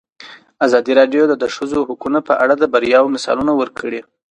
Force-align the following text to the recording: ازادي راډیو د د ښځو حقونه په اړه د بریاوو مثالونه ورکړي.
ازادي 0.65 0.91
راډیو 0.99 1.23
د 1.27 1.33
د 1.43 1.45
ښځو 1.55 1.79
حقونه 1.89 2.19
په 2.27 2.33
اړه 2.43 2.53
د 2.57 2.63
بریاوو 2.73 3.13
مثالونه 3.15 3.53
ورکړي. 3.61 4.01